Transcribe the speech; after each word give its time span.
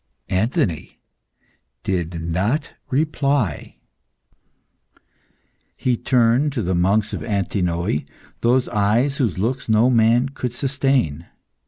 Anthony 0.31 0.99
did 1.83 2.19
not 2.23 2.71
reply. 2.89 3.75
He 5.77 5.95
turned 5.95 6.53
to 6.53 6.63
the 6.63 6.73
monks 6.73 7.13
of 7.13 7.21
Antinoe 7.21 7.99
those 8.39 8.67
eyes 8.69 9.17
whose 9.17 9.37
looks 9.37 9.69
no 9.69 9.91
man 9.91 10.29
could 10.29 10.55
sustain. 10.55 11.27